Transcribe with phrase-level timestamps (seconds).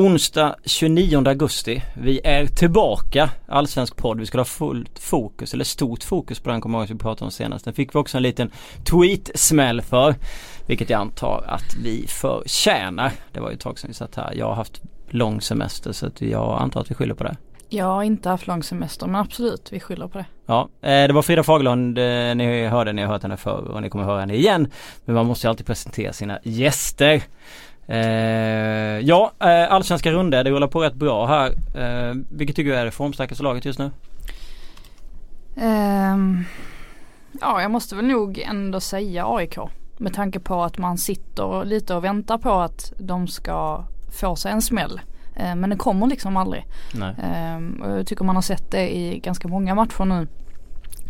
[0.00, 1.82] Onsdag 29 augusti.
[1.94, 3.30] Vi är tillbaka.
[3.48, 4.20] Allsvensk podd.
[4.20, 7.64] Vi skulle ha fullt fokus eller stort fokus på den kommer vi pratade om senast.
[7.64, 8.50] Den fick vi också en liten
[8.84, 10.14] tweet-smäll för.
[10.66, 13.12] Vilket jag antar att vi förtjänar.
[13.32, 14.34] Det var ju ett tag sedan vi satt här.
[14.34, 17.36] Jag har haft lång semester så att jag antar att vi skyller på det.
[17.68, 20.26] Jag har inte haft lång semester men absolut vi skyller på det.
[20.46, 23.82] Ja, eh, det var Frida Fagerlund eh, ni hörde, ni har hört henne förr och
[23.82, 24.68] ni kommer höra henne igen.
[25.04, 27.22] Men man måste ju alltid presentera sina gäster.
[27.90, 31.50] Eh, ja, eh, allsvenska runder, det rullar på rätt bra här.
[31.50, 33.90] Eh, vilket tycker du är det formstarkaste laget just nu?
[35.54, 36.44] Um,
[37.40, 39.58] ja, jag måste väl nog ändå säga AIK.
[39.98, 43.84] Med tanke på att man sitter lite och väntar på att de ska
[44.20, 45.00] få sig en smäll.
[45.36, 46.66] Eh, men det kommer liksom aldrig.
[46.94, 50.26] Um, jag tycker man har sett det i ganska många matcher nu.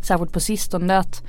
[0.02, 1.22] Särskilt på sistone att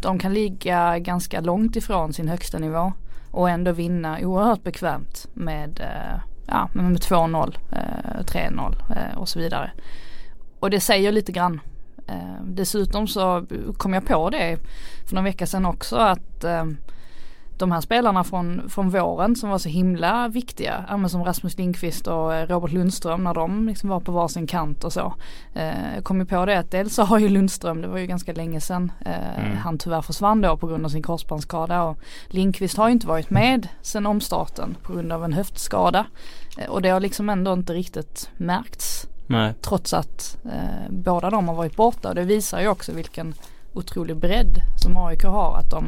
[0.00, 2.92] de kan ligga ganska långt ifrån sin högsta nivå
[3.34, 7.56] och ändå vinna oerhört bekvämt med, eh, ja, med 2-0,
[8.24, 9.70] 3-0 eh, eh, och så vidare.
[10.60, 11.60] Och det säger lite grann.
[12.44, 14.58] Dessutom så kom jag på det
[15.06, 16.44] för några vecka sedan också att
[17.58, 22.06] de här spelarna från, från våren som var så himla viktiga, ja, som Rasmus Lindqvist
[22.06, 25.14] och eh, Robert Lundström när de liksom var på varsin kant och så.
[25.54, 28.32] Eh, kom ju på det att dels så har ju Lundström, det var ju ganska
[28.32, 29.56] länge sedan eh, mm.
[29.56, 33.30] han tyvärr försvann då på grund av sin korsbandsskada och Lindqvist har ju inte varit
[33.30, 36.06] med sedan omstarten på grund av en höftskada.
[36.58, 39.06] Eh, och det har liksom ändå inte riktigt märkts.
[39.26, 39.54] Nej.
[39.60, 43.34] Trots att eh, båda de har varit borta och det visar ju också vilken
[43.72, 45.84] otrolig bredd som AIK har att de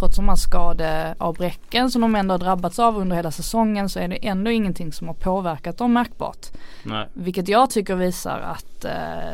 [0.00, 4.08] trots de här skadeavbräcken som de ändå har drabbats av under hela säsongen så är
[4.08, 6.46] det ändå ingenting som har påverkat dem märkbart.
[6.82, 7.06] Nej.
[7.12, 8.90] Vilket jag tycker visar att eh,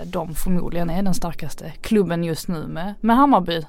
[0.06, 3.62] de förmodligen är den starkaste klubben just nu med, med Hammarby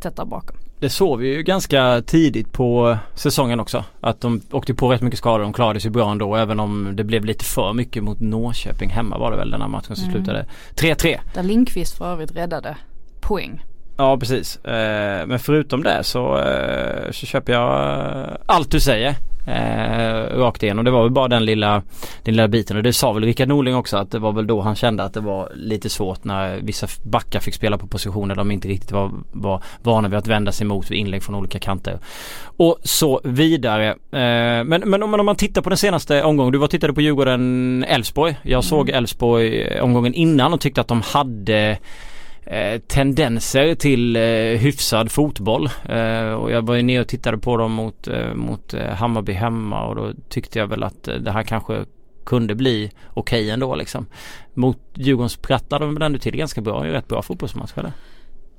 [0.00, 0.56] tätt där bakom.
[0.80, 3.84] Det såg vi ju ganska tidigt på säsongen också.
[4.00, 5.42] Att de åkte på rätt mycket skador.
[5.42, 9.18] De klarade sig bra ändå även om det blev lite för mycket mot Norrköping hemma
[9.18, 10.16] var det väl den här matchen som mm.
[10.16, 11.18] slutade 3-3.
[11.34, 12.76] Där Linkvist för övrigt räddade
[13.20, 13.64] poäng.
[14.00, 14.56] Ja precis.
[14.64, 19.14] Eh, men förutom det så, eh, så köper jag eh, allt du säger.
[19.46, 20.84] Eh, rakt igenom.
[20.84, 21.82] Det var väl bara den lilla,
[22.22, 24.60] den lilla biten och det sa väl Rickard Norling också att det var väl då
[24.60, 28.50] han kände att det var lite svårt när vissa backar fick spela på positioner de
[28.50, 31.98] inte riktigt var, var vana vid att vända sig mot vid inlägg från olika kanter.
[32.56, 33.88] Och så vidare.
[33.90, 36.52] Eh, men, men, om, man tittar på den senaste omgången.
[36.52, 38.34] Du var tittade på Djurgården-Elfsborg.
[38.42, 38.62] Jag mm.
[38.62, 41.78] såg Elfsborg omgången innan och tyckte att de hade
[42.50, 44.22] Eh, tendenser till eh,
[44.60, 45.70] hyfsad fotboll.
[45.88, 49.32] Eh, och jag var ju ner och tittade på dem mot, eh, mot eh, Hammarby
[49.32, 51.84] hemma och då tyckte jag väl att eh, det här kanske
[52.24, 54.06] kunde bli okej okay ändå liksom.
[54.54, 57.92] Mot Djurgården sprattade de ändå till ganska bra, ju rätt bra fotbollsmatch eller?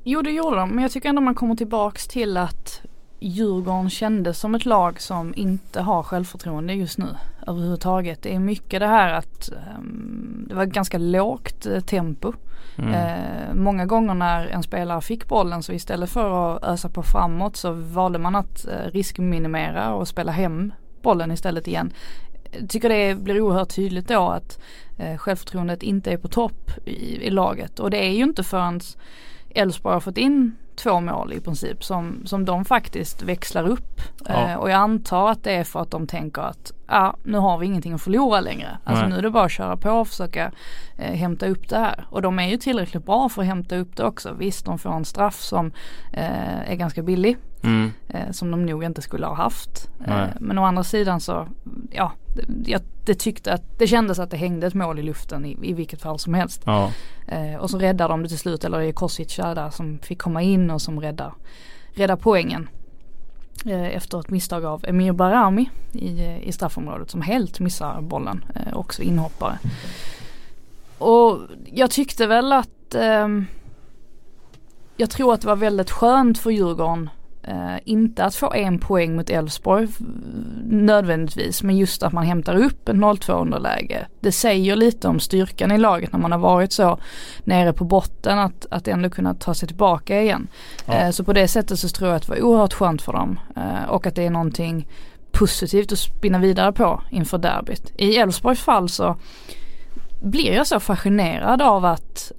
[0.04, 2.82] Jo det gjorde de men jag tycker ändå man kommer tillbaks till att
[3.20, 7.08] Djurgården kändes som ett lag som inte har självförtroende just nu
[7.48, 8.22] överhuvudtaget.
[8.22, 10.19] Det är mycket det här att um,
[10.50, 12.34] det var ganska lågt uh, tempo.
[12.78, 12.94] Mm.
[12.94, 17.56] Uh, många gånger när en spelare fick bollen så istället för att ösa på framåt
[17.56, 21.94] så valde man att uh, riskminimera och spela hem bollen istället igen.
[22.52, 24.60] Jag tycker det blir oerhört tydligt då att
[25.00, 28.82] uh, självförtroendet inte är på topp i, i laget och det är ju inte förrän
[29.50, 34.02] Elfsborg har fått in två mål i princip som, som de faktiskt växlar upp.
[34.26, 34.50] Ja.
[34.50, 37.58] Eh, och jag antar att det är för att de tänker att ja, nu har
[37.58, 38.78] vi ingenting att förlora längre.
[38.84, 39.12] Alltså Nej.
[39.12, 40.52] nu är det bara att köra på och försöka
[40.98, 42.06] eh, hämta upp det här.
[42.10, 44.34] Och de är ju tillräckligt bra för att hämta upp det också.
[44.34, 45.72] Visst, de får en straff som
[46.14, 47.38] eh, är ganska billig.
[47.64, 47.92] Mm.
[48.08, 49.90] Eh, som de nog inte skulle ha haft.
[50.08, 51.48] Eh, men å andra sidan så,
[51.92, 52.12] ja,
[52.66, 55.74] jag det tyckte att det kändes att det hängde ett mål i luften i, i
[55.74, 56.62] vilket fall som helst.
[56.66, 56.92] Ja.
[57.28, 60.20] Eh, och så räddar de det till slut, eller det är Kosic där som fick
[60.20, 61.34] komma in och som räddar,
[61.94, 62.70] räddar poängen.
[63.66, 68.78] Eh, efter ett misstag av Emir Barami i, i straffområdet som helt missar bollen, eh,
[68.78, 69.60] också inhoppare.
[70.98, 73.46] Och jag tyckte väl att ehm,
[74.98, 77.10] jag tror att det var väldigt skönt för Djurgården
[77.50, 79.88] Uh, inte att få en poäng mot Elfsborg
[80.64, 84.08] nödvändigtvis men just att man hämtar upp en 0-2 underläge.
[84.20, 87.00] Det säger lite om styrkan i laget när man har varit så
[87.44, 90.48] nere på botten att, att ändå kunna ta sig tillbaka igen.
[90.86, 91.06] Ja.
[91.06, 93.40] Uh, så på det sättet så tror jag att det var oerhört skönt för dem
[93.58, 94.88] uh, och att det är någonting
[95.32, 97.94] positivt att spinna vidare på inför derbyt.
[97.98, 99.16] I Elfsborgs fall så
[100.22, 102.32] blir jag så fascinerad av att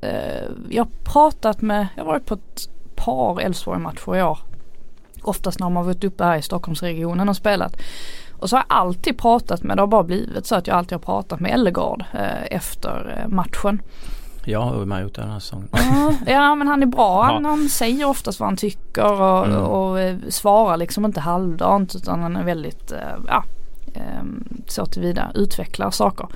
[0.68, 4.38] jag har pratat med, jag har varit på ett par Elfsborg-matcher i år
[5.22, 7.76] Oftast när man varit uppe här i Stockholmsregionen och spelat.
[8.38, 10.92] Och så har jag alltid pratat med, det har bara blivit så att jag alltid
[10.92, 13.82] har pratat med Ellegard eh, efter eh, matchen.
[14.44, 15.68] Jag har med gjort den här säsongen.
[16.26, 17.22] ja men han är bra.
[17.32, 19.56] Han, han säger oftast vad han tycker och, mm.
[19.56, 23.44] och, och eh, svarar liksom inte halvdant utan han är väldigt, eh, ja
[23.94, 24.22] eh,
[24.66, 26.26] så tillvida utvecklar saker.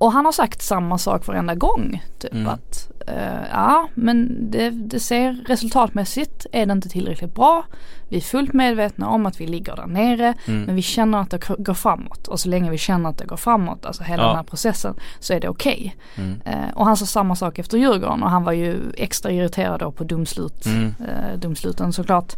[0.00, 2.02] Och han har sagt samma sak varenda gång.
[2.18, 2.46] Typ Mm.
[2.48, 7.64] att eh, ja men det, det ser resultatmässigt är det inte tillräckligt bra.
[8.08, 10.62] Vi är fullt medvetna om att vi ligger där nere Mm.
[10.62, 12.28] men vi känner att det går framåt.
[12.28, 14.26] Och så länge vi känner att det går framåt, alltså hela Ja.
[14.28, 15.96] den här processen, så är det okej.
[16.16, 16.40] Mm.
[16.44, 19.92] Eh, och han sa samma sak efter Djurgården och han var ju extra irriterad då
[19.92, 22.32] på domslut, eh, domsluten såklart.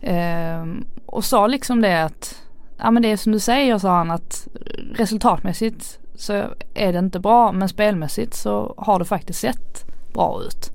[0.00, 0.64] Eh,
[1.06, 2.42] och sa liksom det att,
[2.78, 4.48] ja men det är som du säger sa han att
[4.94, 6.32] resultatmässigt så
[6.74, 10.72] är det inte bra men spelmässigt så har det faktiskt sett bra ut.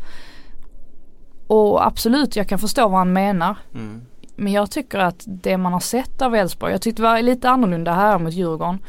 [1.48, 3.58] Och absolut jag kan förstå vad han menar.
[3.74, 4.02] Mm.
[4.36, 7.50] Men jag tycker att det man har sett av Elfsborg, jag tyckte det var lite
[7.50, 8.80] annorlunda här mot Djurgården.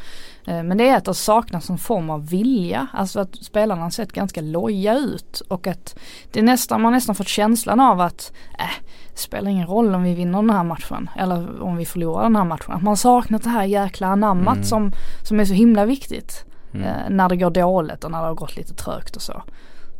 [0.47, 2.87] Eh, Men det är att det saknas en form av vilja.
[2.93, 5.41] Alltså att spelarna har sett ganska loja ut.
[5.47, 5.95] Och att
[6.31, 8.65] det är nästan, man nästan fått känslan av att äh,
[9.13, 11.09] det spelar ingen roll om vi vinner den här matchen.
[11.17, 12.71] Eller om vi förlorar den här matchen.
[12.73, 14.65] Att man saknat det här jäkla anammat Mm.
[14.65, 14.91] som,
[15.23, 16.45] som är så himla viktigt.
[16.73, 16.87] Mm.
[16.87, 19.43] Eh, när det går dåligt och när det har gått lite trögt och så.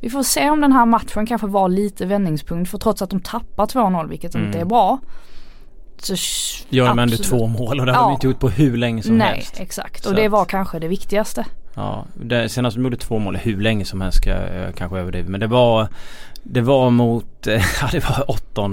[0.02, 2.72] Vi får se om den här matchen kanske var lite vändningspunkt.
[2.72, 4.48] För trots att de tappar 2-0 vilket Mm.
[4.48, 5.00] inte är bra.
[5.98, 6.16] Så
[6.70, 8.06] Gör de ändå två mål och det har Ja.
[8.08, 9.60] de inte gjort på hur länge som Nej helst.
[9.60, 11.46] exakt Så och det att- var kanske det viktigaste.
[11.76, 15.30] Ja, det, senast de gjorde två mål hur länge som helst ska jag kanske överdriva.
[15.30, 15.88] Men det var
[16.48, 18.70] Det var mot, eh, ja det var 8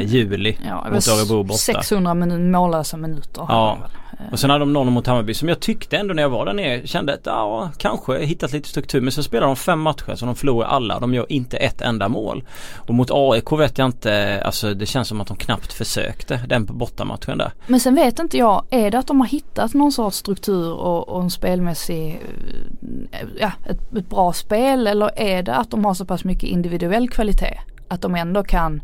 [0.00, 1.58] juli Ja, mot Örebro borta.
[1.58, 3.46] 600 minu- mållösa minuter.
[3.48, 3.78] Ja.
[3.82, 6.46] Eh, Och sen hade de noll mot Hammarby som jag tyckte ändå när jag var
[6.46, 10.14] där nere kände att ja kanske hittat lite struktur men så spelar de fem matcher
[10.14, 10.98] så de förlorar alla.
[11.00, 12.44] De gör inte ett enda mål.
[12.76, 16.66] Och mot AIK vet jag inte, alltså det känns som att de knappt försökte den
[16.66, 17.52] på bortamatchen där.
[17.66, 21.08] Men sen vet inte jag, är det att de har hittat någon sorts struktur och,
[21.08, 22.20] och en spelmässig,
[23.12, 26.48] eh, ja ett, ett bra spel eller är det att de har så pass mycket
[26.48, 28.80] individuell kvalitet att de ändå kan,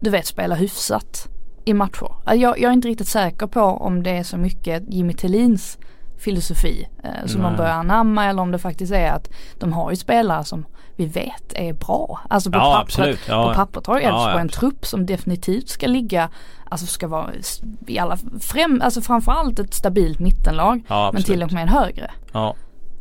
[0.00, 1.28] du vet spela hyfsat
[1.64, 2.10] i matcher.
[2.26, 5.78] Ja, Jag, jag är inte riktigt säker på om det är så mycket Jimmy Tillins
[6.18, 7.50] filosofi eh, som Nej.
[7.50, 10.66] de börjar anamma eller om det faktiskt är att de har ju spelare som
[10.96, 12.20] vi vet är bra.
[12.30, 13.20] Alltså på Ja pappret, absolut.
[13.28, 16.28] Ja, på pappret har Elfsborg ja, en trupp som definitivt ska ligga,
[16.70, 17.30] alltså ska vara
[17.86, 20.82] i alla, främ, alltså framförallt ett stabilt mittenlag.
[20.88, 22.10] ja Men till och med en högre.
[22.32, 22.54] Ja.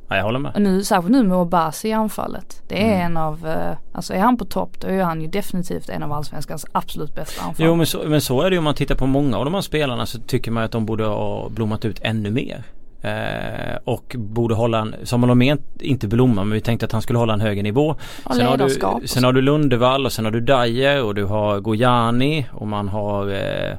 [0.09, 0.51] Ja, jag håller med.
[0.55, 2.61] Och nu, särskilt nu med Obasi i anfallet.
[2.67, 3.05] Det är Mm.
[3.05, 6.13] en av, eh, alltså är han på topp då är han ju definitivt en av
[6.13, 7.65] allsvenskans absolut bästa anfall.
[7.65, 9.53] Jo men så, men så är det ju om man tittar på många av de
[9.53, 12.63] här spelarna så tycker man att de borde ha blommat ut ännu mer.
[13.01, 17.19] Eh, och borde hålla en, som Holmén inte blomma men vi tänkte att han skulle
[17.19, 17.95] hålla en högre nivå.
[18.23, 21.23] och Sen har, du, sen har du Lundevall och sen har du Dyer och du
[21.25, 23.77] har Gojani och man har eh,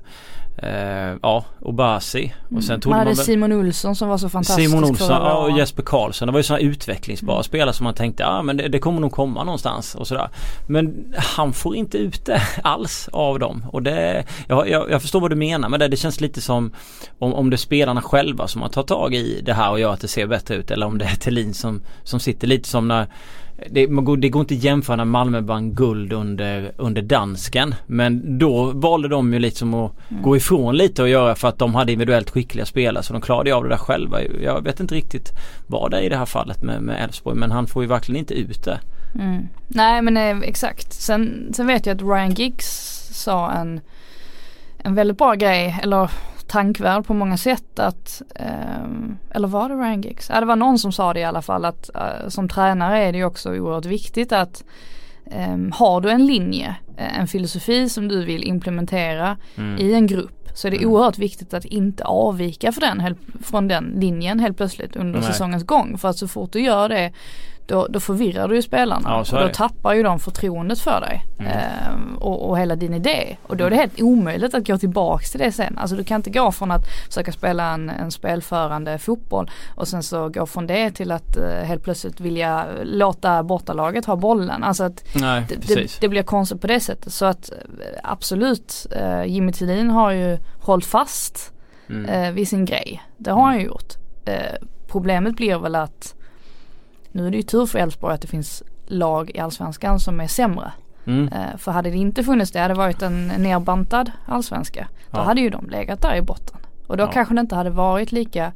[0.58, 2.34] eh, ja, Obasi.
[2.56, 2.80] Och sen Mm.
[2.80, 5.58] tog man man hade väl Simon Olsson som var så fantastisk Simon Olsson ja, och.
[5.58, 6.26] Jesper Karlsson.
[6.26, 7.44] Det var ju sådana utvecklingsbara Mm.
[7.44, 10.28] spelare som man tänkte ja men det, det kommer nog komma någonstans och sådär.
[10.68, 13.64] Men han får inte ut det alls av dem.
[13.72, 16.72] Och det, jag, jag, jag förstår vad du menar men det, det känns lite som
[17.18, 19.92] om, om det är spelarna själva som har tagit tag i det här och gör
[19.92, 22.88] att det ser bättre ut eller om det är Thelin som, som sitter lite som
[22.88, 23.06] när
[23.70, 27.74] det, går, det går inte att jämföra när Malmö vann guld under, under dansken.
[27.86, 30.22] Men då valde de ju liksom att Mm.
[30.22, 33.54] gå ifrån lite och göra för att de hade individuellt skickliga spelare så de klarade
[33.54, 34.22] av det där själva.
[34.22, 35.32] Jag vet inte riktigt
[35.66, 38.18] vad det är i det här fallet med med Elfsborg men han får ju verkligen
[38.18, 38.78] inte ut det.
[39.14, 39.48] Mm.
[39.68, 40.92] Nej men eh, exakt.
[40.92, 42.66] Sen, sen vet jag att Ryan Giggs
[43.12, 43.80] sa en,
[44.78, 46.10] en väldigt bra grej, eller
[46.46, 50.30] tankvärd på många sätt att, ehm, eller var det Ryan Giggs?
[50.34, 53.12] Ja det var någon som sa det i alla fall att eh, som tränare är
[53.12, 54.64] det ju också oerhört viktigt att
[55.30, 59.78] ehm, har du en linje, eh, en filosofi som du vill implementera Mm.
[59.80, 60.90] i en grupp så är det Mm.
[60.90, 65.28] oerhört viktigt att inte avvika för den, från den linjen helt plötsligt under Nej.
[65.28, 65.98] säsongens gång.
[65.98, 67.12] För att så fort du gör det
[67.66, 71.24] då, då förvirrar du ju spelarna Ja, och då tappar ju de förtroendet för dig.
[71.38, 71.52] Mm.
[71.52, 73.36] Ehm, och, och hela din idé.
[73.42, 75.78] Och då är det helt omöjligt att gå tillbaks till det sen.
[75.78, 80.02] Alltså du kan inte gå från att försöka spela en, en spelförande fotboll och sen
[80.02, 84.64] så gå från det till att eh, helt plötsligt vilja låta bortalaget ha bollen.
[84.64, 87.12] Alltså att Nej det, det, blir konstigt på det sättet.
[87.12, 87.56] Så att eh,
[88.02, 91.52] absolut, eh, Jimmy Tillin har ju hållit fast
[91.88, 92.04] Mm.
[92.08, 93.02] eh, vid sin grej.
[93.16, 93.94] Det har han ju gjort.
[94.24, 94.54] Eh,
[94.86, 96.14] problemet blir väl att
[97.16, 100.26] nu är det ju tur för Elfsborg att det finns lag i allsvenskan som är
[100.26, 100.72] sämre.
[101.06, 101.28] Mm.
[101.28, 104.88] Eh, för hade det inte funnits det, hade det varit en nerbantad allsvenska.
[105.10, 105.22] Då Ja.
[105.22, 106.56] hade ju de legat där i botten.
[106.86, 107.10] Och då Ja.
[107.12, 108.52] kanske det inte hade varit lika,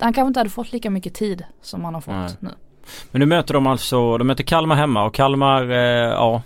[0.00, 2.30] han kanske inte hade fått lika mycket tid som han har fått Nej.
[2.40, 2.50] nu.
[3.10, 5.76] Men nu möter de alltså, de möter Kalmar hemma och Kalmar, eh,
[6.12, 6.42] ja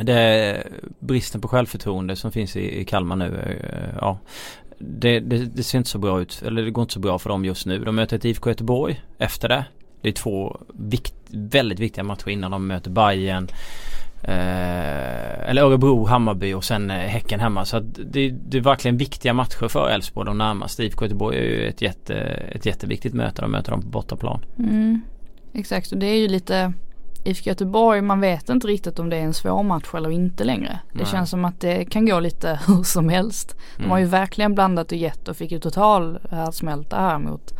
[0.00, 0.66] Det är
[0.98, 3.58] bristen på självförtroende som finns i, i Kalmar nu.
[3.62, 4.18] Eh, ja
[4.78, 7.30] det, det, det ser inte så bra ut, eller det går inte så bra för
[7.30, 7.84] dem just nu.
[7.84, 9.64] De möter ett IFK Göteborg efter det.
[10.02, 13.48] Det är två vikt, väldigt viktiga matcher innan de möter Bayern
[14.22, 17.64] Eh, eller Örebro, Hammarby och sen eh, Häcken hemma.
[17.64, 20.84] Så att det, det är verkligen viktiga matcher för Elfsborg de närmaste.
[20.84, 22.14] IFK Göteborg är ju ett, jätte,
[22.54, 23.42] ett jätteviktigt möte.
[23.42, 24.44] De möter dem på bortaplan.
[24.58, 25.02] Mm.
[25.52, 26.72] Exakt och det är ju lite
[27.24, 30.78] IFK Göteborg, man vet inte riktigt om det är en svår match eller inte längre.
[30.92, 31.06] Det Nej.
[31.06, 33.56] känns som att det kan gå lite hur som helst.
[33.76, 34.10] De har ju Mm.
[34.10, 37.54] verkligen blandat och gett och fick ju total härdsmälta här mot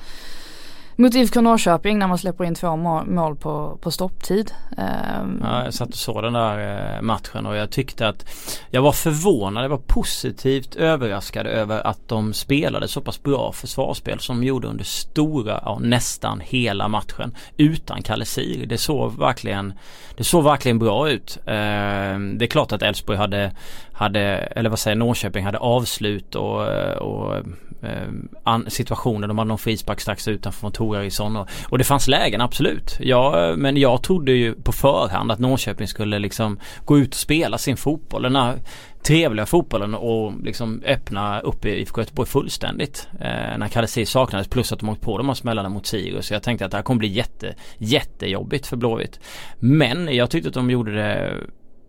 [0.99, 4.53] mot IFK Norrköping när man släpper in två mål på, på stopptid.
[4.77, 5.41] Ehm.
[5.43, 8.25] Ja, jag satt och såg den där eh, matchen och jag tyckte att
[8.71, 14.21] jag var förvånad, jag var positivt överraskad över att de spelade så pass bra försvarsspel
[14.21, 18.67] som de gjorde under stora, ja nästan hela matchen utan Kalle Sir.
[18.67, 19.73] Det såg verkligen
[20.17, 21.39] Det såg verkligen bra ut.
[21.47, 23.53] Ehm, det är klart att Elfsborg hade,
[23.93, 27.37] hade, eller vad säger Norrköping hade avslut och, och
[27.83, 29.29] Ehm, situationer.
[29.29, 32.97] De hade någon frispark strax utanför från Torarisson och, och det fanns lägen absolut.
[33.01, 37.59] Ja, men jag trodde ju på förhand att Norrköping skulle liksom gå ut och spela
[37.59, 38.23] sin fotboll.
[38.23, 38.59] Den här
[39.03, 43.09] trevliga fotbollen och liksom öppna upp i IFK Göteborg fullständigt.
[43.21, 46.27] Eh, när Kalle saknades plus att de åkt på de här smällarna mot Sirius.
[46.27, 49.21] Så jag tänkte att det här kommer bli jätte, jättejobbigt för Blåvitt.
[49.59, 51.35] Men jag tyckte att de gjorde det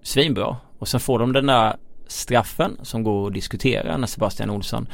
[0.03, 0.57] svinbra.
[0.79, 1.75] Och sen får de den där
[2.07, 4.87] straffen som går att diskutera när Sebastian Olsson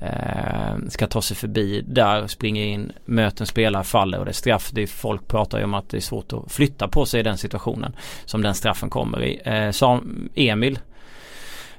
[0.00, 4.32] eh, ska ta sig förbi där, springer in, möter en spelare, faller och det är
[4.32, 4.70] straff.
[4.72, 7.22] Det är, folk pratar ju om att det är svårt att flytta på sig i
[7.22, 9.40] den situationen som den straffen kommer i.
[9.44, 9.70] Eh,
[10.34, 10.78] Emil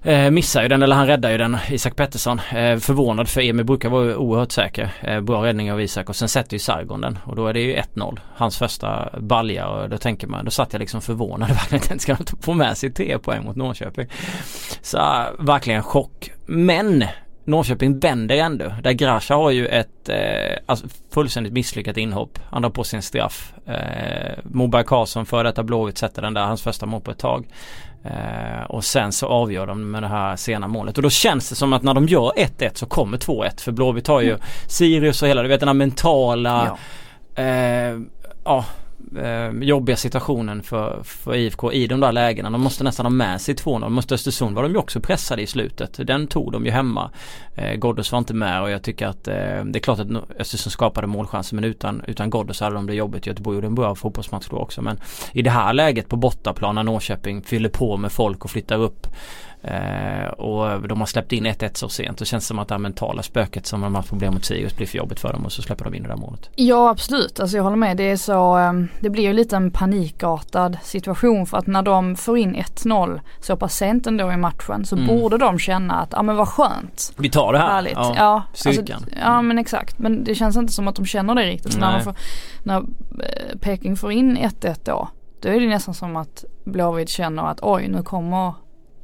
[0.04, 2.40] Eh, missar ju den eller han räddar ju den Isak Pettersson.
[2.40, 4.92] Eh, förvånad för Emil brukar vara oerhört säker.
[5.02, 7.60] Eh, bra räddning av Isak och sen sätter ju Sargon den och då är det
[7.60, 8.20] ju 1-0.
[8.36, 12.34] Hans första balja och då tänker man, då satt jag liksom förvånad verkligen ska inte
[12.42, 14.08] få med sig tre poäng mot Norrköping.
[14.82, 14.98] Så
[15.40, 16.32] verkligen chock.
[16.46, 17.04] Men
[17.44, 18.74] Norrköping vänder ändå.
[18.84, 22.40] Där Grasha har ju ett eh, alltså fullständigt misslyckat inhopp.
[22.50, 23.54] Han drar på sin straff.
[23.68, 27.48] Eh, Moberg Karlsson för detta Blåvitt sätter den där, hans första mål på ett tag.
[28.04, 30.98] Eh, och sen så avgör de med det här sena målet.
[30.98, 33.62] Och då känns det som att när de gör 1-1 så kommer 2-1.
[33.62, 36.78] För Blåvitt har ju Sirius och hela, du vet den här mentala
[37.36, 37.44] ja.
[37.44, 38.00] eh,
[38.44, 38.66] ja,
[39.18, 42.50] eh, jobbiga situationen för, för IFK i de där lägena.
[42.50, 43.90] De måste nästan ha med sig 2-0.
[43.90, 46.08] Måste Östersund var de ju också pressade i slutet.
[46.08, 47.12] Den tog de ju hemma.
[47.56, 50.08] Eh, Ghoddos var inte med och jag tycker att eh, det är klart att
[50.40, 53.28] Östersund skapade målchanser men utan, utan Ghoddos hade de det jobbigt.
[53.28, 55.00] Göteborg gjorde en bra fotbollsmatch då också men
[55.32, 59.08] i det här läget på bortaplan när Norrköping fyller på med folk och flyttar upp
[59.64, 62.18] Eh, och de har släppt in 1-1 så sent.
[62.18, 64.76] Det känns som att det här mentala spöket som de har haft problem mot Sirius
[64.76, 66.50] blir för jobbigt för dem och så släpper de in det där målet.
[66.56, 67.98] Ja absolut, alltså jag håller med.
[67.98, 72.16] Det är så, um, det blir ju lite en panikartad situation för att när de
[72.16, 75.08] får in 1-0 så pass sent ändå i matchen så Mm.
[75.08, 77.14] borde de känna att, ja men vad skönt.
[77.18, 77.68] Vi tar det här.
[77.70, 77.94] Härligt.
[77.96, 78.44] Ja, ja.
[78.68, 78.84] Alltså,
[79.22, 80.00] ja men exakt.
[80.00, 81.80] Men det känns inte som att de känner det riktigt.
[81.80, 82.16] När, de får,
[82.64, 85.08] när eh, Peking får in 1-1 då,
[85.42, 88.54] då är det nästan som att Blåvitt känner att oj nu kommer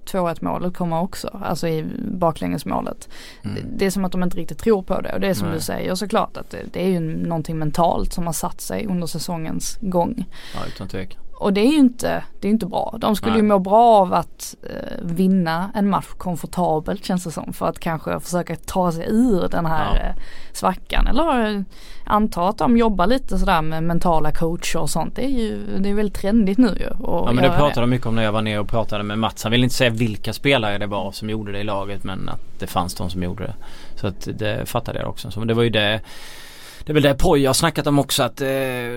[0.08, 3.10] 2-1 målet kommer också, alltså i baklängesmålet.
[3.44, 3.64] Mm.
[3.78, 5.58] Det, är som att de inte riktigt tror på det och det är som Nej.
[5.58, 9.08] du säger såklart att det, det är ju någonting mentalt som har satt sig under
[9.08, 10.26] säsongens gång.
[10.56, 11.22] Ja utan tvekan.
[11.39, 12.96] Och det är ju inte, det är inte bra.
[13.00, 13.41] De skulle Nej.
[13.41, 17.53] ju må bra av att eh, vinna en match komfortabelt känns det som.
[17.53, 20.01] För att kanske försöka ta sig ur den här Ja.
[20.01, 20.15] eh,
[20.53, 21.08] svackan.
[21.08, 21.62] Eller eh,
[22.06, 25.15] anta att de jobbar lite sådär med mentala coacher och sånt.
[25.15, 26.89] Det är ju det är väldigt trendigt nu ju.
[27.03, 29.44] Ja men det pratade de mycket om när jag var nere och pratade med Mats.
[29.44, 32.60] Han ville inte säga vilka spelare det var som gjorde det i laget men att
[32.60, 33.53] det fanns de som gjorde det.
[33.96, 35.32] Så att det fattade jag också.
[35.32, 36.01] Så det var ju det
[36.88, 38.48] det är väl det Poja har snackat om också att eh,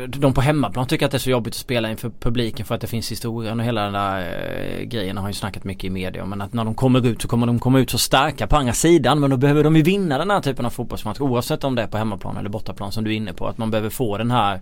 [0.06, 2.80] de på hemmaplan tycker att det är så jobbigt att spela inför publiken för att
[2.80, 6.26] det finns historien och hela den där eh, grejen har ju snackat mycket i media.
[6.26, 8.72] Men att när de kommer ut så kommer de komma ut så starka på andra
[8.72, 11.82] sidan men då behöver de ju vinna den här typen av fotbollsmatch oavsett om det
[11.82, 13.46] är på hemmaplan eller bortaplan som du är inne på.
[13.46, 14.60] Att man behöver få den här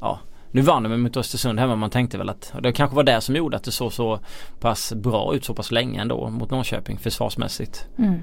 [0.00, 1.76] ja nu vann de mot Östersund hemma.
[1.76, 4.20] Man tänkte väl att det kanske var det som gjorde att det såg så
[4.60, 7.88] pass bra ut så pass länge ändå mot Norrköping försvarsmässigt.
[7.98, 8.22] Mm.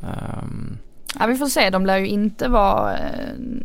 [0.00, 0.78] Um,
[1.18, 3.04] Ja vi får se, de lär ju inte vara eh,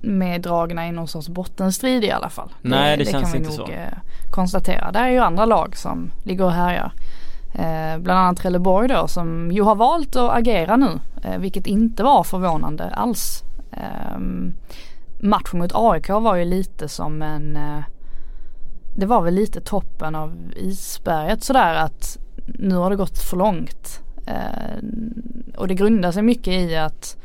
[0.01, 2.53] meddragna i någon sorts bottenstrid i alla fall.
[2.61, 3.73] Nej, det känns kan vi inte nog så.
[3.73, 3.97] eh,
[4.31, 4.91] konstatera.
[4.91, 6.93] Där är ju andra lag som ligger och härjar.
[7.53, 10.99] Eh, bland annat Trelleborg då som ju har valt att agera nu.
[11.23, 13.43] Eh, vilket inte var förvånande alls.
[13.71, 14.19] Eh,
[15.19, 17.57] matchen mot AIK var ju lite som en
[18.97, 24.01] Det var väl lite toppen av isberget sådär att nu har det gått för långt.
[25.57, 27.17] Och det grundar sig mycket i att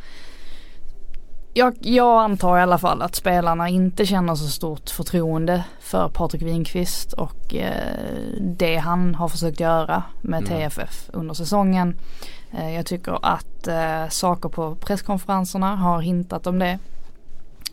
[1.55, 6.43] jag, jag antar i alla fall att spelarna inte känner så stort förtroende för Patrik
[6.43, 7.95] Winqvist och eh,
[8.41, 10.71] det han har försökt göra med Mm.
[10.71, 11.97] TFF under säsongen.
[12.53, 16.79] Eh, jag tycker att eh, saker på presskonferenserna har hintat om det.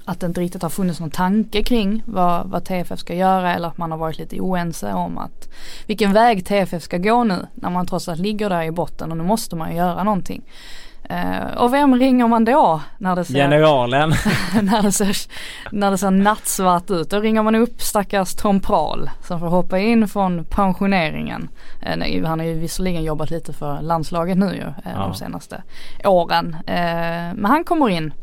[0.08, 3.68] Att det inte riktigt har funnits någon tanke kring vad, vad TFF ska göra eller
[3.68, 5.50] att man har varit lite oense om att
[5.88, 9.18] vilken väg TFF ska gå nu när man trots allt ligger där i botten och
[9.18, 10.44] nu måste man ju göra någonting.
[11.12, 12.82] Uh, och vem ringer man då?
[12.98, 14.10] När det ser, Generalen.
[14.62, 15.18] när, det ser,
[15.72, 17.10] när det ser nattsvart ut.
[17.10, 21.50] Då ringer man upp stackars Tom Prahl som får hoppa in från pensioneringen.
[21.88, 25.00] Uh, nej, han har ju visserligen jobbat lite för landslaget nu ju uh, ja.
[25.00, 25.64] de senaste
[26.06, 26.58] åren.
[27.36, 28.14] men han kommer in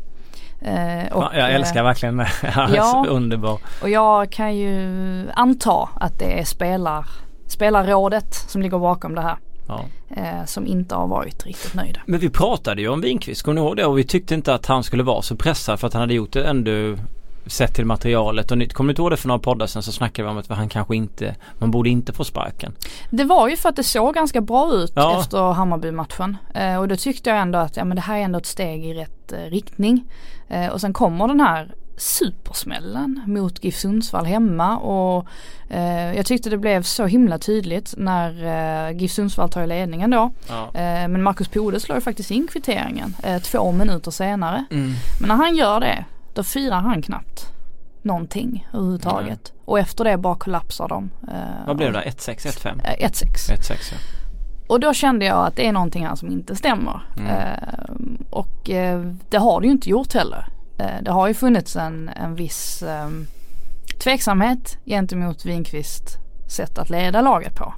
[1.11, 2.29] och, jag älskar verkligen det.
[2.41, 3.59] Är ja, underbar.
[3.81, 7.05] Och jag kan ju anta att det är spelar,
[7.47, 9.37] spelarrådet som ligger bakom det här.
[9.67, 9.85] Ja.
[10.09, 11.99] Eh, som inte har varit riktigt nöjda.
[12.05, 13.85] Men vi pratade ju om Winqvist, kommer ni ihåg det?
[13.85, 16.33] Och vi tyckte inte att han skulle vara så pressad för att han hade gjort
[16.33, 16.97] det ändå
[17.47, 20.27] sett till materialet och kommer du inte ihåg det för några poddar sen så snackade
[20.27, 22.73] vi om att han kanske inte, man borde inte få sparken.
[23.09, 25.19] Det var ju för att det såg ganska bra ut ja.
[25.19, 28.39] efter Hammarby-matchen eh, och då tyckte jag ändå att ja, men det här är ändå
[28.39, 30.03] ett steg i rätt eh, riktning.
[30.47, 35.27] Eh, och sen kommer den här supersmällen mot GIF Sundsvall hemma och
[35.69, 38.45] eh, jag tyckte det blev så himla tydligt när
[38.89, 40.31] eh, GIF Sundsvall tar ledningen då.
[40.47, 40.65] Ja.
[40.65, 44.65] Eh, men Marcus Pode slår ju faktiskt in kvitteringen eh, två minuter senare.
[44.71, 44.93] Mm.
[45.19, 47.51] Men när han gör det då firar han knappt
[48.01, 49.49] någonting överhuvudtaget.
[49.49, 49.61] Mm.
[49.65, 51.09] Och efter det bara kollapsar de.
[51.27, 52.01] Eh, Vad blev det?
[52.01, 52.81] 1-6, 1-5?
[52.99, 53.51] 1-6.
[53.51, 53.97] 1-6 ja.
[54.67, 57.01] Och då kände jag att det är någonting här som inte stämmer.
[57.17, 57.31] Mm.
[57.31, 57.69] Eh,
[58.29, 60.47] och eh, det har det ju inte gjort heller.
[60.77, 63.27] Eh, det har ju funnits en, en viss um,
[64.03, 67.73] tveksamhet gentemot Winqvist sätt att leda laget på.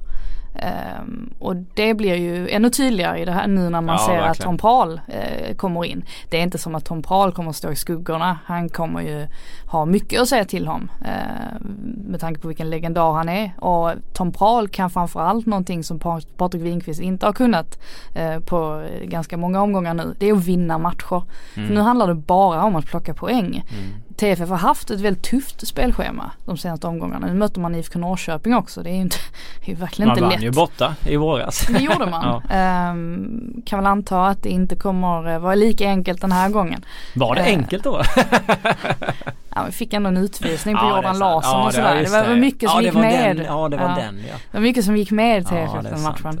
[0.62, 4.12] Um, och det blir ju ännu tydligare i det här nu när man ja, ser
[4.12, 4.30] verkligen.
[4.30, 6.04] att Tom Prahl uh, kommer in.
[6.30, 8.38] Det är inte som att Tom Prahl kommer att stå i skuggorna.
[8.44, 9.26] Han kommer ju
[9.66, 10.90] ha mycket att säga till om.
[11.02, 11.66] Uh,
[12.10, 13.52] med tanke på vilken legendar han är.
[13.58, 15.98] Och Tom Prahl kan framförallt någonting som
[16.36, 17.78] Patrik Winqvist inte har kunnat
[18.16, 20.14] uh, på ganska många omgångar nu.
[20.18, 21.22] Det är att vinna matcher.
[21.56, 21.74] Mm.
[21.74, 23.46] nu handlar det bara om att plocka poäng.
[23.46, 24.07] Mm.
[24.18, 27.26] TFF har haft ett väldigt tufft spelschema de senaste omgångarna.
[27.26, 28.82] Nu möter man IFK Norrköping också.
[28.82, 29.16] Det är ju inte,
[29.64, 30.30] det är verkligen man inte lätt.
[30.30, 31.66] Man vann ju borta i våras.
[31.66, 32.42] Det gjorde man.
[32.50, 32.90] ja.
[32.90, 36.84] um, kan väl anta att det inte kommer eh, vara lika enkelt den här gången.
[37.14, 38.02] Var det uh, enkelt då?
[39.54, 41.94] ja, vi fick ändå en utvisning på ja, Jordan Larsson ja, och sådär.
[41.94, 43.36] Det, det var mycket som gick med.
[43.36, 44.34] Den, ja det var den ja.
[44.50, 46.40] Det var mycket som gick med TFF den matchen.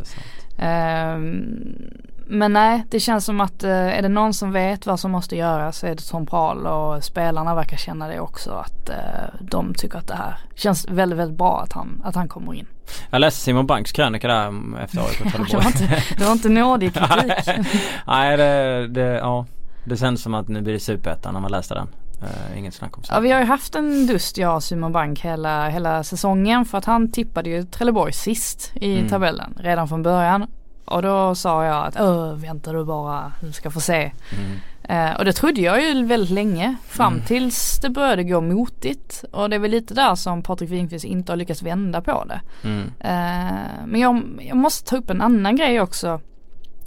[0.58, 5.10] Um, men nej, det känns som att eh, är det någon som vet vad som
[5.10, 8.96] måste göras så är det Tom Prahl och spelarna verkar känna det också att eh,
[9.40, 12.66] de tycker att det här känns väldigt, väldigt bra att han, att han kommer in.
[13.10, 16.48] Jag läste Simon Banks krönika där efter året på det, var inte, det var inte
[16.48, 17.32] nådig kritik.
[18.06, 19.46] nej, det, det, ja,
[19.84, 21.88] det känns som att nu blir det superettan när man läste den.
[22.22, 23.14] Uh, inget snack om så.
[23.14, 26.78] Ja vi har ju haft en dust jag och Simon Bank hela, hela säsongen för
[26.78, 29.08] att han tippade ju Trelleborg sist i mm.
[29.08, 30.46] tabellen redan från början.
[30.90, 31.96] Och då sa jag att
[32.42, 34.12] vänta du bara, du ska få se.
[34.30, 34.58] Mm.
[34.88, 37.24] Eh, och det trodde jag ju väldigt länge fram mm.
[37.24, 39.24] tills det började gå motigt.
[39.32, 42.40] Och det är väl lite där som Patrik Winqvist inte har lyckats vända på det.
[42.64, 42.92] Mm.
[43.00, 46.20] Eh, men jag, jag, måste ta upp en annan grej också.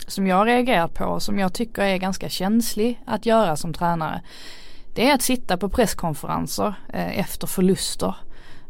[0.08, 3.74] Som jag har reagerat på och som jag tycker är ganska känslig att göra som
[3.74, 4.22] tränare.
[4.96, 8.16] Det är att sitta på presskonferenser eh, efter förluster.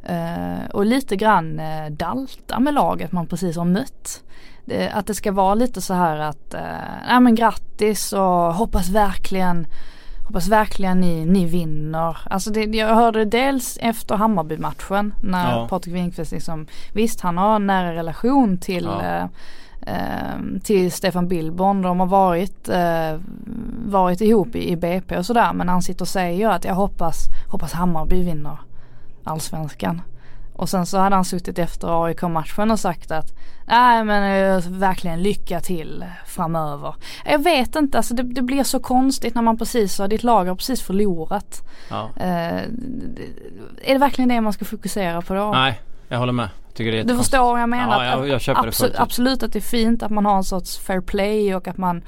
[0.09, 4.23] Uh, och lite grann uh, dalta med laget man precis har mött
[4.65, 6.61] det, att det ska vara lite så här att, eh,
[7.07, 9.67] ja men grattis och hoppas verkligen
[10.25, 12.17] Hoppas verkligen ni, ni vinner.
[12.29, 15.67] Alltså det, jag hörde dels efter Hammarby-matchen när ja.
[15.67, 19.01] Patrik Winkvist liksom Visst han har en nära relation till ja.
[19.01, 19.23] eh,
[19.95, 21.81] eh, till Stefan Billborn.
[21.81, 23.19] De har varit, eh,
[23.85, 25.53] varit ihop i, i BP och sådär.
[25.53, 28.57] Men han sitter och säger att jag hoppas, hoppas Hammarby vinner
[29.23, 30.01] allsvenskan.
[30.53, 33.33] Och sen så hade han suttit efter AIK-matchen och sagt att
[33.67, 36.95] nej men verkligen lycka till framöver.
[37.25, 40.45] Jag vet inte, alltså det, det, blir så konstigt när man precis har, ditt lag
[40.45, 41.61] har precis förlorat.
[41.89, 42.09] Ja.
[42.15, 42.61] Eh,
[43.83, 45.51] är det verkligen det man ska fokusera på då?
[45.51, 46.49] Nej, jag håller med.
[46.73, 48.03] Tycker det är du förstår vad jag menar?
[48.03, 50.43] Ja, jag, jag köper absolut, det absolut att det är fint att man har en
[50.43, 52.01] sorts fair play och att man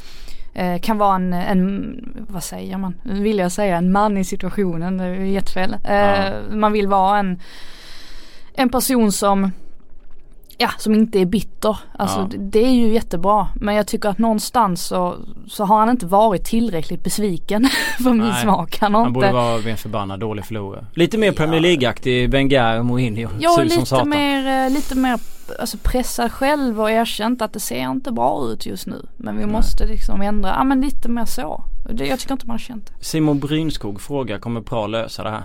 [0.54, 4.24] eh, kan vara en, en, vad säger man, nu vill jag säga en man i
[4.24, 5.76] situationen, det är jättefel.
[5.84, 6.32] Eh, ja.
[6.52, 7.40] Man vill vara en
[8.56, 9.52] en person som
[10.58, 11.78] Ja, som inte är bitter.
[11.98, 12.28] Alltså ja.
[12.32, 13.48] det, det, är ju jättebra.
[13.56, 15.16] Men jag tycker att någonstans så,
[15.48, 17.70] så har han inte varit tillräckligt besviken
[18.04, 18.78] för min smak.
[18.82, 20.86] Han, han borde vara en förbannad dålig förlorare.
[20.94, 23.30] Lite mer Premier League-aktig Wenger och Mourinho.
[23.40, 25.20] Ja, lite mer, eh, lite mer
[25.60, 29.08] alltså pressad själv och erkänt att det ser inte bra ut just nu.
[29.18, 29.52] Men vi Nej.
[29.52, 31.64] måste liksom ändra, ja men lite mer så.
[31.90, 33.06] Det, jag tycker inte man har känt det.
[33.06, 35.44] Simon Brynskog frågar, kommer Pra lösa det här?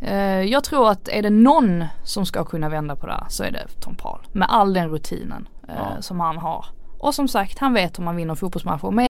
[0.00, 3.44] Eh, jag tror att är det någon som ska kunna vända på det här så
[3.44, 4.20] är det Tom Paul.
[4.32, 6.02] Med all den rutinen eh, ja.
[6.02, 6.66] som han har.
[6.98, 9.09] Och som sagt, han vet hur man vinner fotbollsmatcher.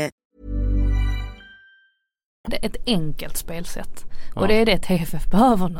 [2.49, 4.05] Det är ett enkelt spelsätt.
[4.35, 4.41] Ja.
[4.41, 5.79] Och det är det TFF behöver nu.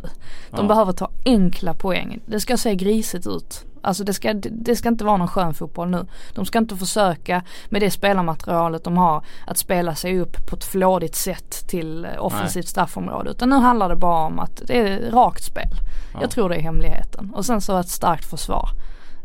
[0.51, 0.63] De Ja.
[0.67, 2.19] behöver ta enkla poäng.
[2.25, 3.65] Det ska se grisigt ut.
[3.81, 6.05] Alltså det ska, det ska inte vara någon skön fotboll nu.
[6.35, 10.63] De ska inte försöka med det spelarmaterialet de har att spela sig upp på ett
[10.63, 13.29] flådigt sätt till eh, offensivt straffområde.
[13.31, 15.69] Utan nu handlar det bara om att det är rakt spel.
[16.13, 16.19] Ja.
[16.21, 17.31] Jag tror det är hemligheten.
[17.35, 18.69] Och sen så ett starkt försvar.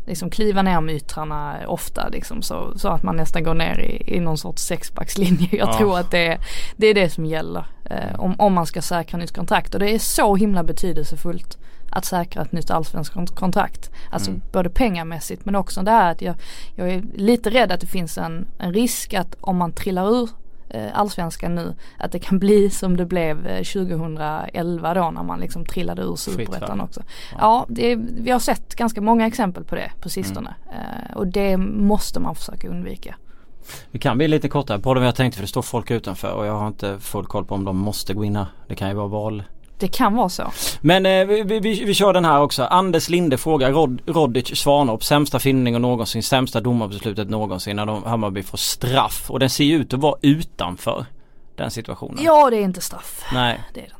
[0.07, 4.19] Liksom kliva ner mytrarna ofta liksom så, så att man nästan går ner i, i
[4.19, 5.47] någon sorts sexbackslinje.
[5.51, 5.73] Jag Ja.
[5.77, 6.39] tror att det är,
[6.77, 7.65] det är det som gäller.
[7.85, 9.73] Eh, om, om man ska säkra nytt kontrakt.
[9.73, 11.57] Och det är så himla betydelsefullt
[11.91, 13.91] att säkra ett nytt allsvenskt kont- kontrakt.
[14.11, 14.41] Alltså Mm.
[14.51, 16.35] både pengamässigt men också det här att jag,
[16.75, 20.29] jag är lite rädd att det finns en, en risk att om man trillar ur
[20.93, 25.65] allsvenskan nu att det kan bli som det blev eh, 2011 då när man liksom
[25.65, 27.01] trillade ur superettan också.
[27.39, 30.55] Ja, det, vi har sett ganska många exempel på det på sistone.
[30.71, 30.79] Mm.
[30.79, 33.15] Eh, och det måste man försöka undvika.
[33.91, 36.33] Vi kan bli lite kortare på det än jag tänkte för det står folk utanför
[36.33, 38.45] och jag har inte full koll på om de måste gå in här.
[38.67, 39.43] Det kan ju vara val.
[39.79, 40.51] Det kan vara så.
[40.81, 42.63] Men eh, vi, vi, vi, kör den här också.
[42.63, 45.03] Anders Linde frågar Rod, Rodic Svanorp.
[45.03, 46.23] Sämsta filmningen någonsin.
[46.23, 49.25] Sämsta domarbeslutet någonsin när de, Hammarby får straff.
[49.31, 51.05] Och den ser ju ut att vara utanför
[51.55, 52.17] den situationen.
[52.23, 53.25] Ja, det är inte straff.
[53.33, 53.59] Nej.
[53.73, 53.93] Det är det inte.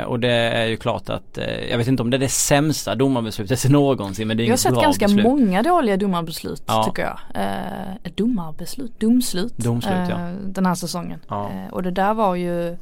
[0.00, 2.28] Eh, och det är ju klart att eh, jag vet inte om det är det
[2.28, 5.24] sämsta domarbeslutet någonsin men det är Vi har inget sett bra ganska beslut.
[5.24, 6.84] många dåliga domarbeslut Ja.
[6.84, 7.18] tycker jag.
[7.44, 9.56] Eh, domarbeslut, domslut.
[9.56, 10.20] Domslut, ja.
[10.28, 11.20] eh, Den här säsongen.
[11.28, 11.50] Ja.
[11.50, 12.76] Eh, och det där var ju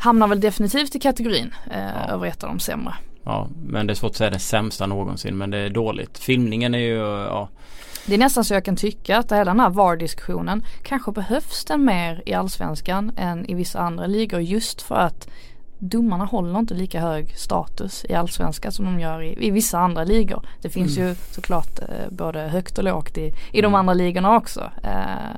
[0.00, 2.94] Hamnar väl definitivt i kategorin eh, över ett av de sämre.
[3.24, 6.18] Ja men det är svårt att säga det sämsta någonsin men det är dåligt.
[6.18, 7.48] Filmningen är ju, ja.
[8.06, 11.84] Det är nästan så jag kan tycka att hela den här VAR-diskussionen kanske behövs den
[11.84, 15.28] mer i allsvenskan än i vissa andra ligor just för att
[15.78, 20.04] domarna håller inte lika hög status i allsvenskan som de gör i, i vissa andra
[20.04, 20.46] ligor.
[20.62, 21.08] Det finns Mm.
[21.08, 24.70] ju såklart eh, både högt och lågt i, i de andra ligorna också.
[24.84, 25.36] Eh,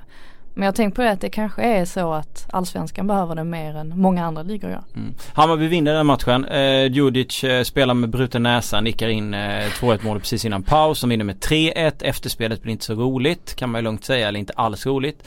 [0.54, 3.76] men jag tänker på det att det kanske är så att allsvenskan behöver det mer
[3.76, 4.82] än många andra ligor gör.
[4.94, 5.14] Mm.
[5.34, 6.44] Hammarby vinner den matchen.
[6.44, 11.00] Eh, Djurdjic eh, spelar med bruten näsa, nickar in eh, 2-1 målet precis innan paus.
[11.00, 11.92] De vinner med 3-1.
[12.00, 15.24] Efterspelet blir inte så roligt kan man ju lugnt säga, eller inte alls roligt.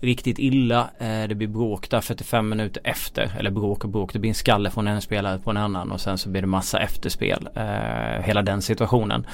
[0.00, 0.90] Riktigt illa.
[0.98, 3.32] Eh, det blir bråk där 45 minuter efter.
[3.38, 4.12] Eller bråk och bråk.
[4.12, 6.46] Det blir en skalle från en spelare på en annan och sen så blir det
[6.46, 7.48] massa efterspel.
[7.54, 9.26] Eh, hela den situationen.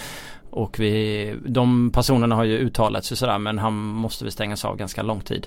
[0.54, 4.76] Och vi, de personerna har ju uttalat sig sådär men han måste väl stängas av
[4.76, 5.46] ganska lång tid.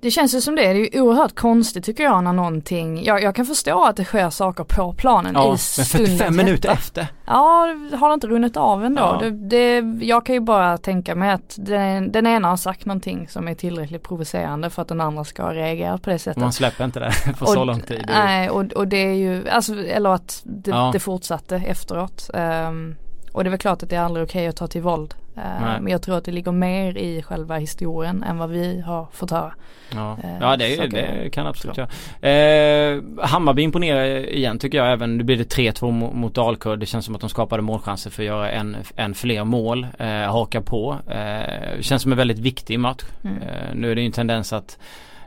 [0.00, 0.62] Det känns ju som det.
[0.62, 4.04] Det är ju oerhört konstigt tycker jag när någonting, jag, jag kan förstå att det
[4.04, 7.06] sker saker på planen Ja, i men stundens 45 minuter efter.
[7.26, 9.02] Ja, har det inte runnit av ändå?
[9.02, 9.18] Ja.
[9.22, 13.28] Det, det, jag kan ju bara tänka mig att den, den ena har sagt någonting
[13.28, 16.40] som är tillräckligt provocerande för att den andra ska reagera på det sättet.
[16.40, 18.04] Man släpper inte det på så lång tid.
[18.08, 20.90] Nej, och, och det är ju, alltså, eller att det, Ja.
[20.92, 22.30] det fortsatte efteråt.
[22.34, 22.94] Ehm,
[23.38, 25.14] och det är väl klart att det är aldrig okej att ta till våld.
[25.36, 25.80] Ehm, Nej.
[25.80, 29.30] men jag tror att det ligger mer i själva historien än vad vi har fått
[29.30, 29.52] höra.
[29.94, 31.88] Ja, Eh, ja det, det kan absolut göra.
[32.32, 35.16] Eh, Hammarby imponerar igen tycker jag även.
[35.16, 36.78] Nu blir det 3-2 mo- mot Dalkurd.
[36.78, 39.86] Det känns som att de skapade målchanser för att göra en, en fler mål.
[39.98, 40.96] Eh, haka på.
[41.06, 43.02] Eh, känns som en väldigt viktig match.
[43.24, 43.36] Mm.
[43.42, 44.78] Eh, nu är det ju en tendens att